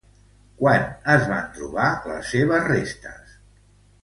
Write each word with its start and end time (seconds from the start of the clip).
Quan 0.61 0.87
es 1.15 1.25
van 1.31 1.45
trobar 1.57 1.85
les 2.13 2.33
seves 2.35 2.67
restes? 2.73 3.39